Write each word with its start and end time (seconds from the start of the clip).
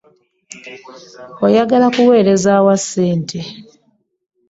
Oyagala 1.45 1.87
kuweereza 1.95 2.53
wa 2.65 2.75
ssente? 2.81 3.39